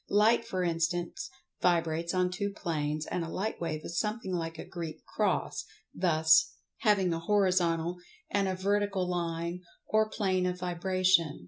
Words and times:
Light 0.09 0.45
for 0.47 0.63
instance, 0.63 1.29
vibrates 1.61 2.11
on 2.11 2.31
two 2.31 2.49
planes, 2.49 3.05
and 3.05 3.23
a 3.23 3.29
light 3.29 3.61
wave 3.61 3.81
is 3.85 3.99
something 3.99 4.33
like 4.33 4.57
a 4.57 4.65
Greek 4.65 5.05
cross, 5.05 5.63
thus 5.93 6.53
(|), 6.67 6.69
having 6.79 7.13
a 7.13 7.19
horizontal 7.19 7.97
and 8.27 8.47
a 8.47 8.55
vertical 8.55 9.07
line, 9.07 9.61
or 9.87 10.09
plane 10.09 10.47
of 10.47 10.57
vibration. 10.57 11.39